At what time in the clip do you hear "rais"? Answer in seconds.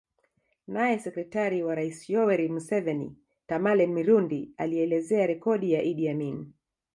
1.75-2.09